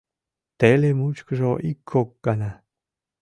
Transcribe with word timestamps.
Теле 0.59 0.89
мучкыжо 0.99 1.51
ик-кок 1.69 2.09
гана. 2.25 2.51